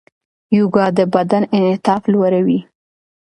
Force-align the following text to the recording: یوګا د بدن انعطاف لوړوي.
یوګا 0.55 0.85
د 0.97 0.99
بدن 1.13 1.43
انعطاف 1.55 2.01
لوړوي. 2.13 2.59